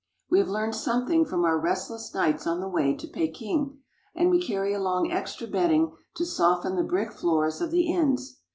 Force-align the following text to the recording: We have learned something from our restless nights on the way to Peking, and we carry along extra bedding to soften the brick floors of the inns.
We 0.31 0.39
have 0.39 0.47
learned 0.49 0.73
something 0.75 1.25
from 1.25 1.45
our 1.45 1.59
restless 1.59 2.11
nights 2.11 2.47
on 2.47 2.59
the 2.59 2.67
way 2.67 2.95
to 2.95 3.07
Peking, 3.07 3.77
and 4.15 4.31
we 4.31 4.41
carry 4.41 4.73
along 4.73 5.11
extra 5.11 5.45
bedding 5.45 5.95
to 6.15 6.25
soften 6.25 6.75
the 6.75 6.81
brick 6.81 7.11
floors 7.13 7.61
of 7.61 7.69
the 7.69 7.83
inns. 7.87 8.39